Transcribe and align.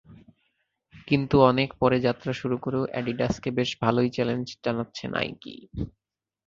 কিন্তু 1.07 1.35
অনেক 1.41 1.69
পরে 1.79 1.97
যাত্রা 1.99 2.31
শুরু 2.33 2.55
করেও 2.57 2.83
অ্যাডিডাসকে 2.91 3.49
বেশ 3.51 3.69
ভালোই 3.81 4.09
চ্যালেঞ্জ 4.09 4.47
জানাচ্ছে 4.63 5.05
নাইকি। 5.07 5.55